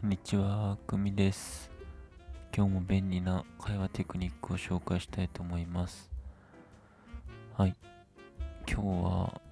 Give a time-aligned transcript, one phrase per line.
[0.00, 1.70] こんにちは、くみです。
[2.56, 6.10] 今日も便利な会話テクニックを紹介したいと思います。
[7.54, 7.76] はい。
[8.66, 9.42] 今日は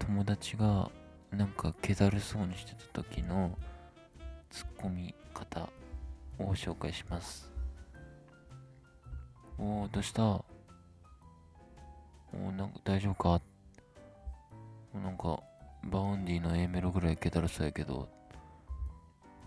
[0.00, 0.90] 友達が
[1.30, 3.56] なんか気だるそうにしてた時の
[4.50, 5.68] ツッコミ方
[6.40, 7.48] を紹介します。
[9.58, 10.24] おー、どうした？
[10.24, 13.40] おー、なんか大丈夫か？
[14.92, 15.40] なんか
[15.84, 18.08] バウンディの A メロぐらい気だるそうやけど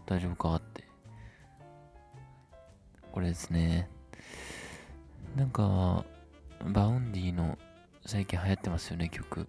[0.06, 0.84] 大丈夫かって。
[3.12, 3.90] これですね。
[5.36, 6.06] なんか、
[6.66, 7.58] Vaundy の
[8.06, 9.48] 最近流行ってますよね、曲。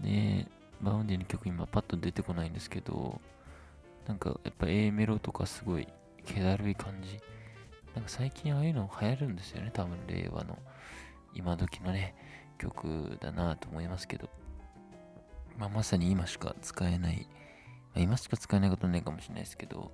[0.00, 0.46] で、
[0.80, 3.20] Vaundy の曲今パッと出てこないんですけど、
[4.06, 5.86] なんかやっぱ A メロとかすごい
[6.24, 7.20] 気だるい感じ。
[7.94, 10.58] なんか最近ああいうの流行るんですよね、多分令和の
[11.34, 12.14] 今時のね、
[12.58, 14.28] 曲だなと思いますけど。
[15.58, 17.28] まあ、まさに今しか使えない
[17.96, 19.90] 今しか使えないことないかもしれないですけど、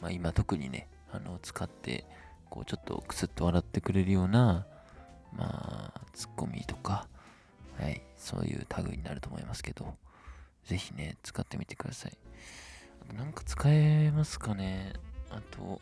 [0.00, 2.04] まあ、今特にね、あの使って、
[2.50, 4.66] こうちょっとクスッと笑ってくれるような、
[5.32, 7.08] まあ、ツッコミとか、
[7.78, 9.96] はい、そういう類になると思いますけど、
[10.64, 12.16] ぜひね、使ってみてください。
[13.02, 14.92] あとなんか使えますかね？
[15.30, 15.80] あと、う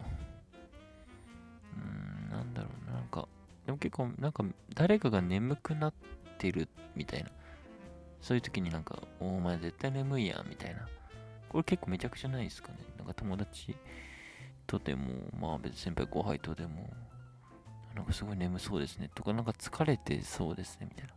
[1.79, 3.29] ーん、なんだろうな、なんか、
[3.67, 5.95] でも結構、なんか、誰かが眠くなっ
[6.39, 7.31] てるみたいな、
[8.21, 10.89] そういう時になんか、お前絶対眠いやんみたいな。
[11.55, 12.79] これ結構めちゃくちゃないですかね。
[12.99, 13.77] なんか友達
[14.67, 15.05] とでも、
[15.41, 16.91] まあ別に先輩後輩とでも、
[17.95, 19.09] なんかすごい眠そうですね。
[19.15, 20.89] とか、なんか疲れてそうですね。
[20.91, 21.15] みたいな。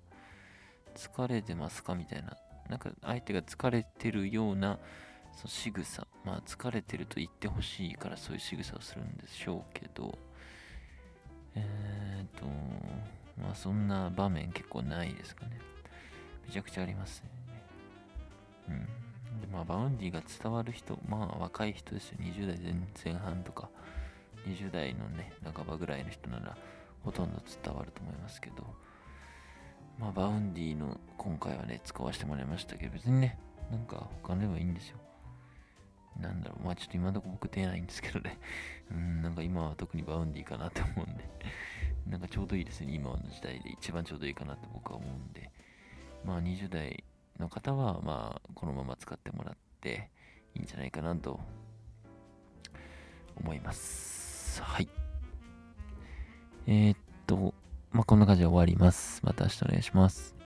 [0.94, 2.38] 疲れてますかみたいな。
[2.70, 4.78] なんか相手が疲れてるような
[5.36, 6.06] そう仕草。
[6.24, 10.16] まあ疲れてると言ってほしいからそういう仕草をするんでしょうけど、
[11.56, 12.46] えーと、
[13.42, 15.58] まあそんな場面結構ないですかね。
[16.46, 17.30] めちゃくちゃありますね。
[18.70, 19.07] うん。
[19.42, 22.18] で、まあ、 Vaundy が伝わる人、まあ、若い人ですよ。
[22.22, 23.70] 20代前半とか、
[24.46, 26.58] 20代のね、半ばぐらいの人なら、
[27.04, 28.64] ほとんど伝わると思いますけど、
[30.00, 33.38] まあ、 Vaundy の今回はね、使わせてもらいましたけど、別にね、
[33.72, 34.98] なんか他でもいいんですよ。
[36.20, 38.38] なんだろう、まあちょっと今のとこ僕出ないんですけどね。
[38.92, 41.30] うん、なんか今は特に Vaundy かなって思うんで、
[42.08, 42.94] なんかちょうどいいですね。
[42.94, 45.52] 今の時代で一番ちょうどいいかなって僕は思うんで、
[46.24, 47.04] まあ20代
[47.40, 50.10] の方は、まあこのまま使ってもらって
[50.56, 51.40] いいんじゃないかなと
[53.40, 54.62] 思います。
[54.62, 54.90] はい。
[56.66, 57.54] えー、っと、
[57.92, 59.22] まあこんな感じで終わります。
[59.24, 60.36] また明日お願いします。